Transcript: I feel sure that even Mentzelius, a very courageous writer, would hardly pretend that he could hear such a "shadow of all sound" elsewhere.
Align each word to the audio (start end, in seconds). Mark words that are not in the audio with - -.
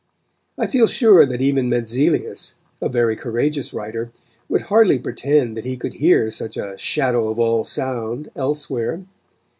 I 0.57 0.65
feel 0.65 0.87
sure 0.87 1.27
that 1.27 1.43
even 1.43 1.69
Mentzelius, 1.69 2.55
a 2.81 2.89
very 2.89 3.15
courageous 3.15 3.71
writer, 3.71 4.11
would 4.49 4.63
hardly 4.63 4.97
pretend 4.97 5.55
that 5.55 5.63
he 5.65 5.77
could 5.77 5.93
hear 5.93 6.31
such 6.31 6.57
a 6.57 6.75
"shadow 6.79 7.29
of 7.29 7.37
all 7.37 7.63
sound" 7.63 8.31
elsewhere. 8.35 9.03